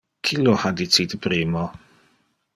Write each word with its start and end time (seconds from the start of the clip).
Qui 0.27 0.37
lo 0.45 0.55
ha 0.63 0.71
dicite 0.79 1.21
primo? 1.27 1.69